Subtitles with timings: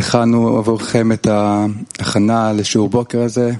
[0.00, 3.52] הכנו עבורכם את ההכנה לשיעור בוקר הזה.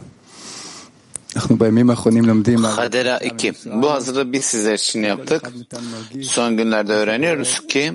[1.37, 2.64] אנחנו בימים האחרונים לומדים...
[2.64, 3.53] Hadera 2.
[3.67, 5.53] Bu hazırlığı biz sizler için yaptık.
[6.22, 7.92] Son günlerde öğreniyoruz ki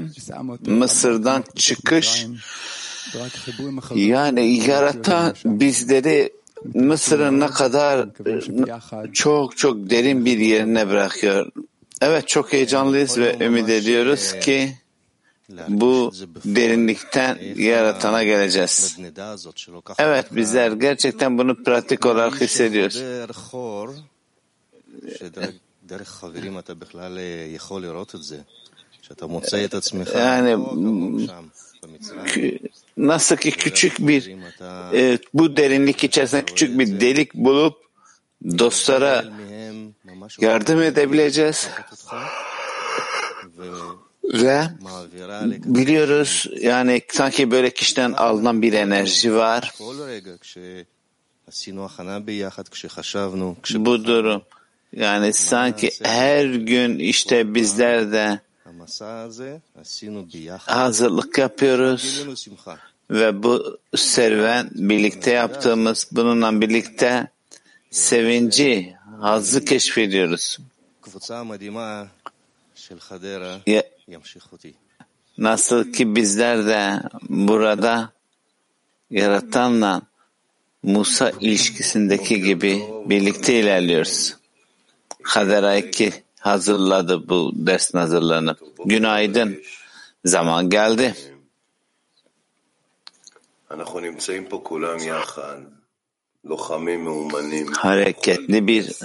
[0.67, 2.27] Mısır'dan çıkış
[3.95, 6.33] yani yaratan bizleri
[6.73, 8.09] Mısır'ın ne kadar
[9.13, 11.51] çok çok derin bir yerine bırakıyor.
[12.01, 14.77] Evet çok heyecanlıyız ve ümit ediyoruz ki
[15.68, 16.12] bu
[16.44, 18.98] derinlikten yaratana geleceğiz.
[19.98, 23.02] Evet bizler gerçekten bunu pratik olarak hissediyoruz.
[30.18, 30.56] Yani
[32.96, 34.36] nasıl ki küçük bir
[34.92, 37.76] e, bu derinlik içerisinde küçük bir delik bulup
[38.58, 39.24] dostlara
[40.40, 41.68] yardım edebileceğiz.
[44.32, 44.62] Ve
[45.64, 49.74] biliyoruz yani sanki böyle kişiden alınan bir enerji var.
[53.74, 54.42] Bu durum
[54.92, 58.40] yani sanki her gün işte bizler de
[60.58, 62.26] hazırlık yapıyoruz.
[63.10, 67.28] Ve bu serüven birlikte yaptığımız bununla birlikte
[67.90, 70.58] sevinci, hazzı keşfediyoruz.
[75.38, 78.12] Nasıl ki bizler de burada
[79.10, 80.02] yaratanla
[80.82, 84.36] Musa ilişkisindeki gibi birlikte ilerliyoruz.
[85.22, 88.58] Hadera 2 hazırladı bu dersin hazırlanıp.
[88.84, 89.62] Günaydın.
[90.24, 91.14] Zaman geldi.
[97.66, 98.98] Hareketli bir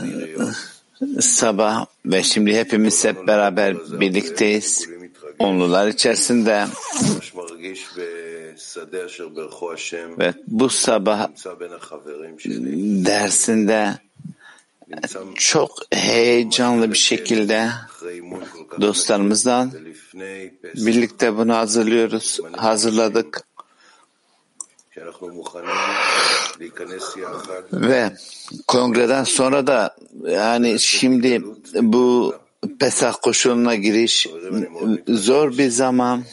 [1.19, 4.89] sabah ve şimdi hepimiz hep beraber birlikteyiz.
[5.39, 6.65] Onlular içerisinde
[10.19, 11.27] ve bu sabah
[13.05, 13.93] dersinde
[15.35, 17.69] çok heyecanlı bir şekilde
[18.81, 19.71] dostlarımızdan
[20.63, 23.43] birlikte bunu hazırlıyoruz, hazırladık.
[27.73, 28.11] Ve
[28.67, 31.43] kongreden sonra da yani şimdi
[31.73, 32.35] bu
[32.79, 34.27] Pesah koşuluna giriş
[35.07, 36.23] zor bir zaman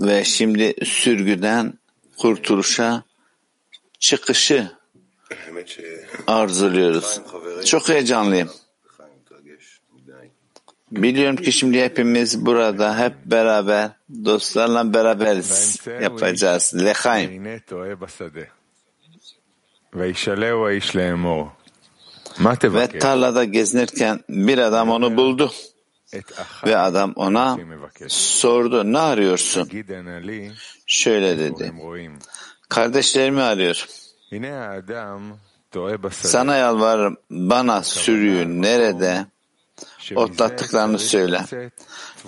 [0.00, 1.74] ve şimdi sürgüden
[2.18, 3.02] kurtuluşa
[3.98, 4.70] çıkışı
[6.26, 7.20] arzuluyoruz.
[7.64, 8.50] Çok heyecanlıyım.
[11.02, 13.90] Biliyorum ki şimdi hepimiz burada hep beraber
[14.24, 16.72] dostlarla beraberiz yapacağız.
[16.84, 17.30] Lechaim.
[22.74, 25.52] Ve tarlada gezinirken bir adam onu buldu.
[26.66, 27.58] Ve adam ona
[28.08, 29.68] sordu ne arıyorsun?
[30.86, 31.72] Şöyle dedi.
[32.68, 33.86] Kardeşlerimi arıyor.
[36.28, 39.26] Sana yalvarırım bana sürüyü nerede
[40.16, 41.40] otlattıklarını söyle.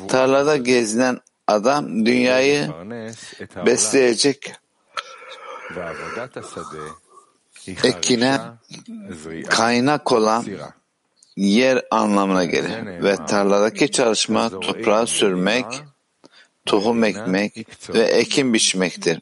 [0.09, 2.69] Tarlada gezinen adam dünyayı
[3.67, 4.53] besleyecek
[7.85, 8.41] ekine
[9.49, 10.45] kaynak olan
[11.37, 15.67] yer anlamına gelir ve tarladaki çalışma toprağı sürmek,
[16.67, 19.21] tohum ekmek ve ekim biçmektir.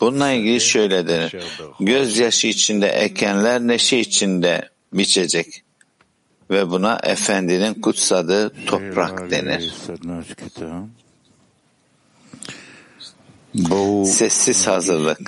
[0.00, 1.36] Bununla ilgili şöyle denir.
[1.80, 5.64] Gözyaşı içinde ekenler neşe içinde biçecek.
[6.50, 9.74] Ve buna efendinin kutsadığı toprak denir.
[14.04, 15.18] Sessiz hazırlık.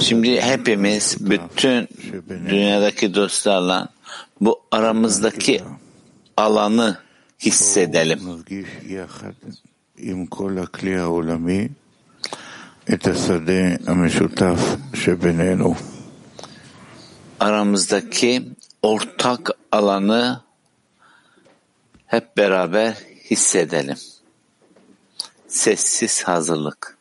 [0.00, 1.88] Şimdi hepimiz bütün
[2.48, 3.88] dünyadaki dostlarla
[4.40, 5.62] bu aramızdaki
[6.36, 6.98] alanı
[7.40, 8.20] hissedelim.
[17.40, 18.48] Aramızdaki
[18.82, 20.42] ortak alanı
[22.06, 22.94] hep beraber
[23.30, 23.96] hissedelim.
[25.48, 26.93] Sessiz hazırlık.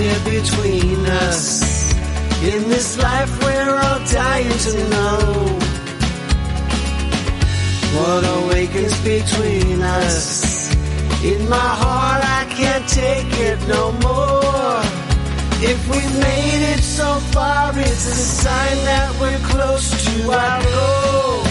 [0.00, 1.92] Between us.
[2.42, 5.58] In this life we're all dying to know
[7.96, 10.74] what awakens between us.
[11.22, 14.80] In my heart I can't take it no more.
[15.62, 21.44] If we've made it so far, it's a sign that we're close to our goal.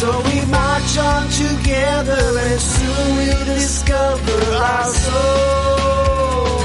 [0.00, 0.40] So we
[0.82, 6.58] march on together and soon we'll discover our soul.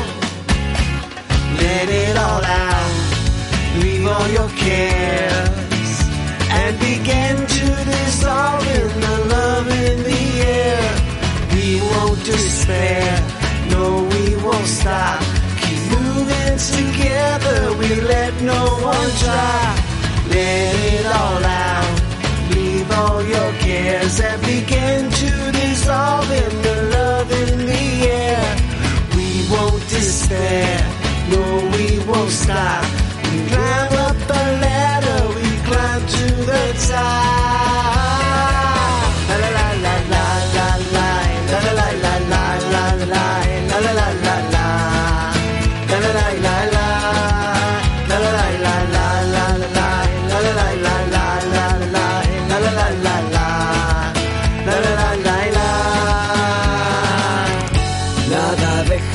[1.62, 6.02] Let it all out, leave all your cares,
[6.50, 10.90] and begin to dissolve in the love in the air.
[11.54, 13.22] We won't despair,
[13.70, 15.22] no we won't stop.
[15.62, 19.78] Keep moving together, we let no one drop.
[20.30, 21.77] Let it all out
[24.08, 24.87] as every game.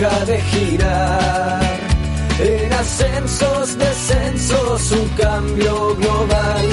[0.03, 1.61] De girar.
[2.41, 6.67] En ascensos, descensos, un cambio global.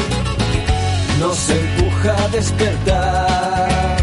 [1.20, 3.98] Nos empuja a despertar.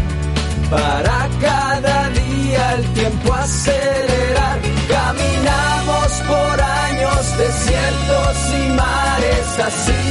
[0.69, 4.59] Para cada día el tiempo acelerar.
[4.87, 10.05] Caminamos por años, desiertos y mares así.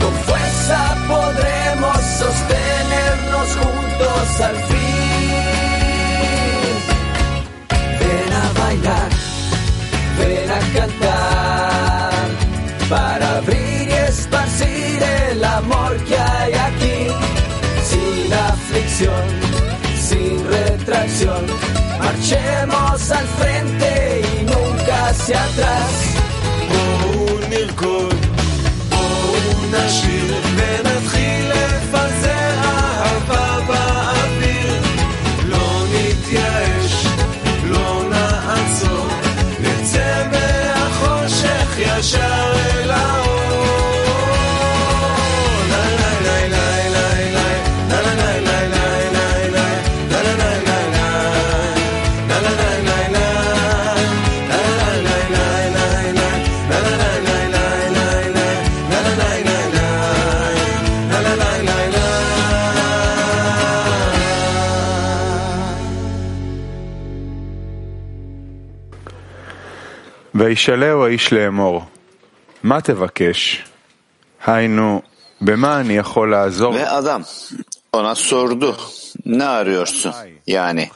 [0.00, 4.79] Con fuerza podremos sostenernos juntos al fin.
[22.30, 25.90] Marchemos al frente y nunca hacia atrás.
[26.70, 28.08] O un halcón,
[28.92, 30.99] o una chilena.
[70.49, 71.81] וישאלהו האיש לאמור,
[72.63, 73.63] מה תבקש?
[74.45, 75.01] היינו,
[75.41, 76.73] במה אני יכול לעזור?
[76.75, 77.23] Ve adam
[77.93, 78.75] ona sordu.
[79.25, 80.13] Ne arıyorsun?
[80.47, 80.89] Yani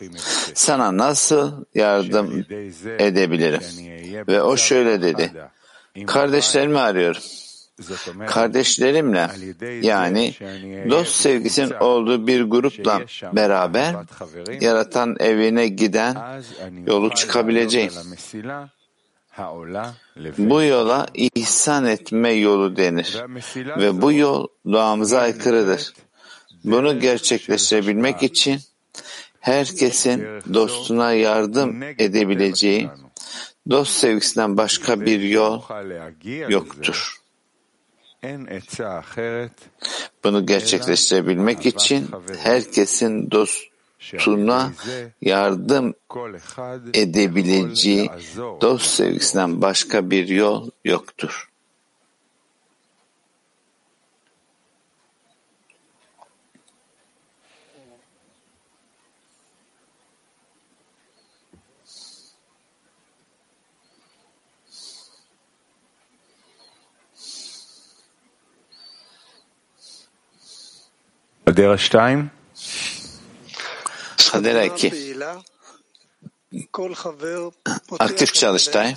[0.53, 2.45] sana nasıl yardım
[2.99, 3.61] edebilirim?
[4.27, 5.31] Ve o şöyle dedi.
[6.07, 7.21] Kardeşlerimi arıyorum.
[8.27, 9.27] Kardeşlerimle
[9.81, 10.33] yani
[10.89, 13.01] dost sevgisinin olduğu bir grupla
[13.33, 13.95] beraber
[14.61, 16.15] yaratan evine giden
[16.87, 17.91] yolu çıkabileceğim.
[20.38, 23.24] Bu yola ihsan etme yolu denir
[23.56, 25.92] ve bu yol doğamıza aykırıdır.
[26.64, 28.60] Bunu gerçekleştirebilmek için
[29.40, 32.88] herkesin dostuna yardım edebileceği
[33.70, 35.62] dost sevgisinden başka bir yol
[36.48, 37.20] yoktur.
[40.24, 43.30] Bunu gerçekleştirebilmek için herkesin
[44.00, 44.72] dostuna
[45.20, 45.94] yardım
[46.94, 48.10] edebileceği
[48.60, 51.50] dost sevgisinden başka bir yol yoktur.
[71.46, 71.98] Adera 2
[74.34, 75.16] Hadera 2.
[77.98, 78.94] Aktif çalıştay.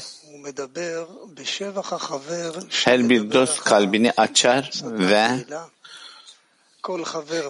[2.85, 5.45] Her bir dost kalbini açar ve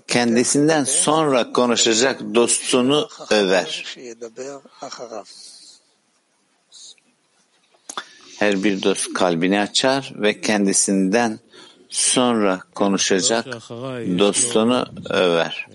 [0.07, 3.97] kendisinden sonra konuşacak dostunu över.
[8.39, 11.39] Her bir dost kalbini açar ve kendisinden
[11.89, 13.45] sonra konuşacak
[14.19, 15.67] dostunu över.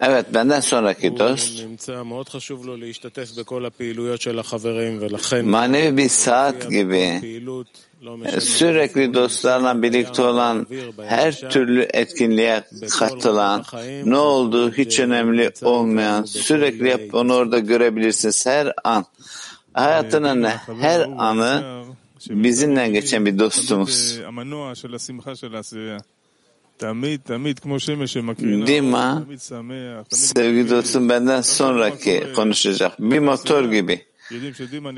[0.00, 1.64] Evet benden sonraki dost.
[5.42, 7.20] manevi bir saat gibi.
[8.24, 10.66] E, sürekli dostlarla birlikte olan
[11.06, 12.64] her türlü etkinliğe
[12.98, 13.64] katılan
[14.04, 19.04] ne olduğu hiç önemli olmayan sürekli hep onu orada görebilirsiniz her an.
[19.74, 20.44] Hayatının
[20.80, 21.84] her anı
[22.30, 24.20] bizimle geçen bir dostumuz.
[28.66, 29.22] Dima
[30.08, 33.00] sevgili dostum benden sonraki konuşacak.
[33.00, 34.02] Bir motor gibi.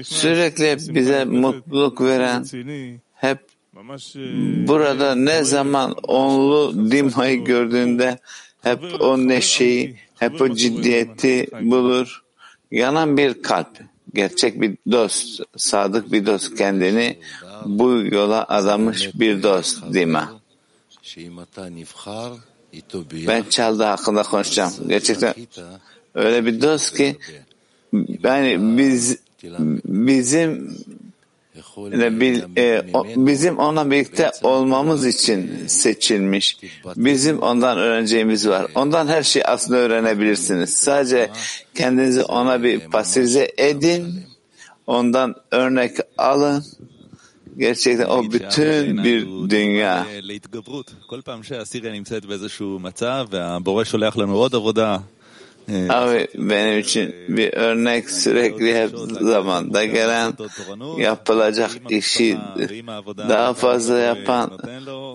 [0.04, 2.44] sürekli bize mutluluk veren
[3.14, 3.38] hep
[4.68, 8.18] burada ne zaman onlu Dima'yı gördüğünde
[8.62, 12.22] hep o neşeyi, hep o ciddiyeti bulur.
[12.70, 13.68] Yanan bir kalp,
[14.14, 17.18] gerçek bir dost, sadık bir dost kendini
[17.64, 20.39] bu yola adamış bir dost Dima.
[23.28, 24.72] Ben Çalda hakkında konuşacağım.
[24.88, 25.34] Gerçekten
[26.14, 27.16] öyle bir dost ki
[28.22, 29.18] yani biz
[29.84, 30.76] bizim
[32.56, 32.82] e,
[33.16, 36.58] bizim onunla birlikte olmamız için seçilmiş.
[36.96, 38.66] Bizim ondan öğreneceğimiz var.
[38.74, 40.70] Ondan her şeyi aslında öğrenebilirsiniz.
[40.70, 41.30] Sadece
[41.74, 44.22] kendinizi ona bir pasifize edin.
[44.86, 46.64] Ondan örnek alın
[47.58, 50.06] gerçekten o bütün bir dünya.
[55.88, 58.90] Abi benim için bir örnek sürekli hep
[59.20, 60.32] zamanda gelen
[60.98, 62.38] yapılacak işi
[63.16, 64.58] daha fazla yapan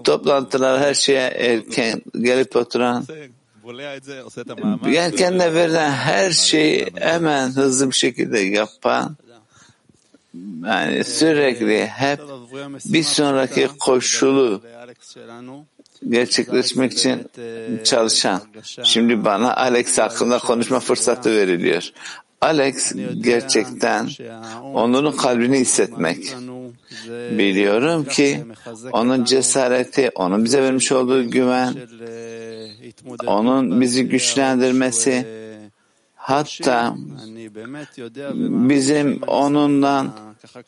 [0.03, 3.05] toplantılar her şeye erken gelip oturan
[4.97, 9.17] erken de verilen her şeyi hemen hızlı bir şekilde yapan
[10.65, 12.19] yani sürekli hep
[12.85, 14.61] bir sonraki koşulu
[16.09, 17.27] gerçekleşmek için
[17.83, 18.41] çalışan.
[18.83, 21.91] Şimdi bana Alex hakkında konuşma fırsatı veriliyor.
[22.41, 24.09] Alex gerçekten
[24.73, 26.35] onun kalbini hissetmek.
[27.09, 28.43] Biliyorum ki
[28.91, 31.75] onun cesareti, onun bize vermiş olduğu güven,
[33.27, 35.44] onun bizi güçlendirmesi,
[36.25, 36.95] hatta
[38.65, 40.15] bizim onunla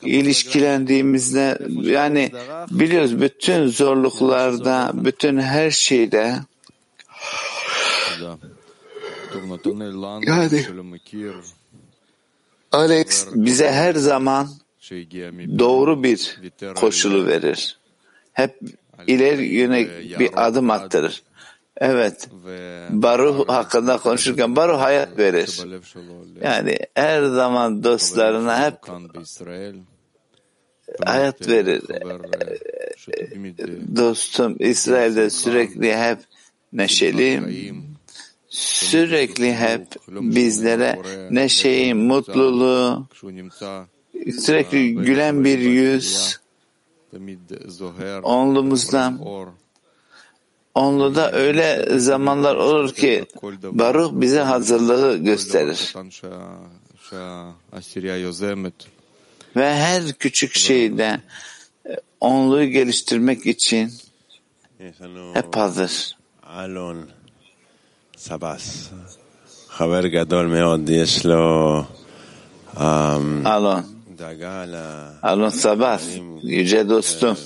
[0.02, 2.32] ilişkilendiğimizde yani
[2.70, 6.34] biliyoruz bütün zorluklarda, bütün her şeyde
[10.26, 10.48] Yani-
[12.72, 14.48] Alex bize her zaman
[15.58, 16.40] doğru bir
[16.76, 17.78] koşulu verir.
[18.32, 18.60] Hep
[19.06, 21.22] ileri yönelik bir adım attırır.
[21.80, 22.28] Evet,
[22.90, 25.60] Baruh hakkında konuşurken Baruh hayat verir.
[26.42, 28.78] Yani her zaman dostlarına hep
[31.04, 31.82] hayat verir.
[33.96, 36.18] Dostum İsrail'de sürekli hep
[36.72, 37.42] neşeli,
[38.48, 40.98] sürekli hep bizlere
[41.30, 43.06] neşeyi, mutluluğu,
[44.40, 46.38] sürekli gülen bir yüz,
[48.22, 49.14] onlumuzda,
[50.78, 53.24] Onlu da öyle zamanlar olur ki
[53.62, 55.94] Baruch bize hazırlığı gösterir.
[59.56, 61.20] Ve her küçük şeyde
[62.20, 63.92] onluğu geliştirmek için
[65.34, 66.16] hep hazır.
[66.42, 67.08] Alon
[68.16, 68.90] Sabas.
[69.68, 70.88] Haber gadol meod.
[70.88, 71.86] Yeş lo
[73.44, 73.84] Alon.
[75.22, 76.02] Alon Sabas.
[76.42, 77.38] Yüce dostum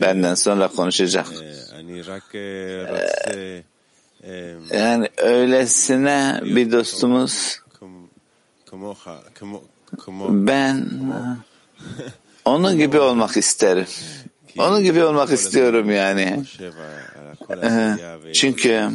[0.00, 1.26] benden sonra konuşacak.
[4.72, 7.60] Yani öylesine bir dostumuz
[10.28, 10.90] ben
[12.44, 13.86] onun gibi olmak isterim.
[14.58, 16.44] Onun gibi olmak istiyorum yani.
[18.32, 18.88] Çünkü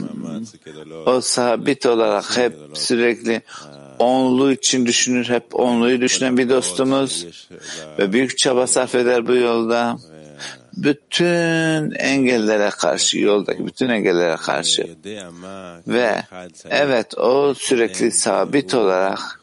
[1.05, 3.41] o sabit olarak hep sürekli
[3.99, 7.25] onlu için düşünür, hep onluyu düşünen bir dostumuz
[7.99, 9.97] ve büyük çaba sarf eder bu yolda
[10.83, 14.87] bütün engellere karşı, yoldaki bütün engellere karşı.
[15.87, 16.23] Ve
[16.69, 19.41] evet o sürekli sabit olarak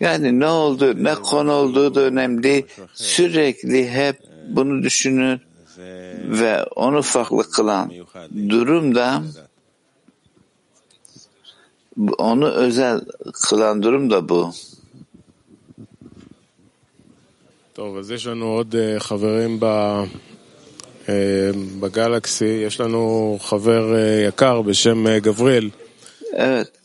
[0.00, 2.66] yani ne oldu, ne konu olduğu da önemli.
[2.94, 4.16] Sürekli hep
[4.48, 5.40] bunu düşünün
[6.24, 7.92] ve onu farklı kılan
[8.48, 9.22] durumda
[12.18, 13.00] onu özel
[13.48, 14.52] kılan durum da bu.
[17.74, 19.64] טוב, אז יש לנו עוד אה, חברים ב,
[21.08, 21.50] אה,
[21.80, 22.62] בגלקסי.
[22.66, 25.70] יש לנו חבר אה, יקר בשם גבריאל.
[26.36, 26.83] Evet.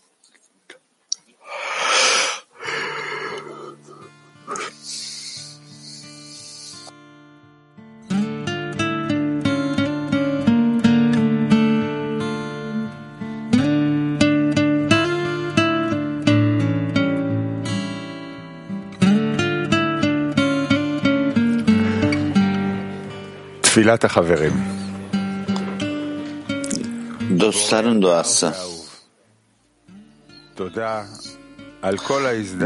[27.39, 28.53] Dostların duası.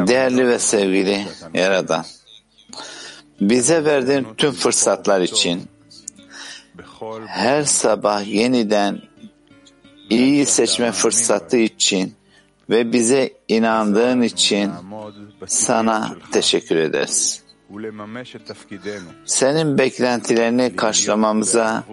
[0.08, 2.06] Değerli ve sevgili Yaradan,
[3.42, 5.70] bize verdiğin tüm fırsatlar için
[7.28, 9.02] her sabah yeniden
[10.10, 12.14] iyi seçme fırsatı için
[12.70, 14.72] ve bize inandığın için
[15.48, 17.43] sana teşekkür ederiz.
[19.26, 21.84] Senin beklentilerini karşılamamıza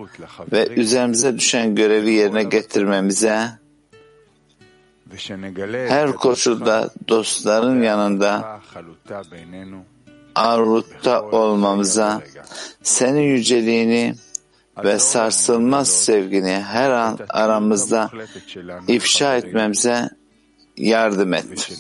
[0.53, 3.49] ve üzerimize düşen görevi yerine getirmemize
[5.89, 8.61] her koşulda dostların yanında
[10.35, 12.23] arutta olmamıza,
[12.83, 14.15] senin yüceliğini
[14.85, 18.11] ve sarsılmaz sevgini her an aramızda
[18.89, 20.11] ifşa etmemize
[20.89, 21.73] yardım et.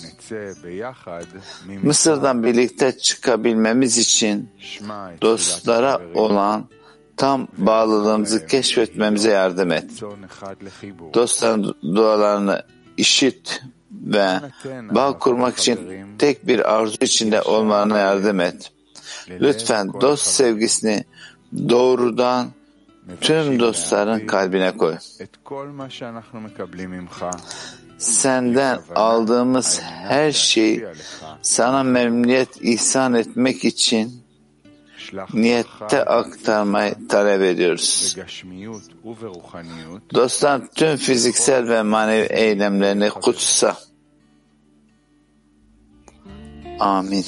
[1.83, 4.51] Mısır'dan birlikte çıkabilmemiz için
[5.23, 6.69] dostlara olan
[7.17, 9.91] tam bağlılığımızı keşfetmemize yardım et.
[11.15, 12.63] Dostların dualarını
[12.97, 14.41] işit ve
[14.91, 18.73] bağ kurmak için tek bir arzu içinde olmalarına yardım et.
[19.31, 21.05] Lütfen dost sevgisini
[21.69, 22.49] doğrudan
[23.21, 24.97] tüm dostların kalbine koy
[28.01, 30.85] senden aldığımız her şeyi
[31.43, 34.23] sana memnuniyet ihsan etmek için
[35.35, 38.17] niyette aktarmayı talep ediyoruz.
[40.15, 43.77] Dostlar tüm fiziksel ve manevi eylemlerini kutsa.
[46.79, 47.25] Amin.